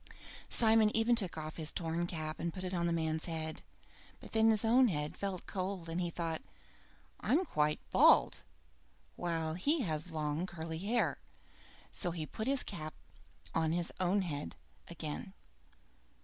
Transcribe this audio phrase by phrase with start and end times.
[0.49, 3.61] Simon even took off his torn cap to put it on the man's head,
[4.19, 6.41] but then his own head felt cold, and he thought:
[7.19, 8.37] "I'm quite bald,
[9.15, 11.19] while he has long curly hair."
[11.91, 12.95] So he put his cap
[13.53, 14.55] on his own head
[14.87, 15.33] again.